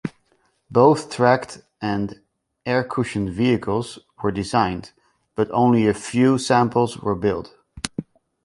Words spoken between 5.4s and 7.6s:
only a few samples were built.